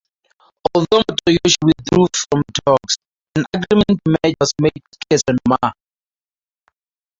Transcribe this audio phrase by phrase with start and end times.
[0.73, 2.97] Although Motoyoshi withdrew from the talks,
[3.35, 5.73] an agreement to merge was made with Kesennuma.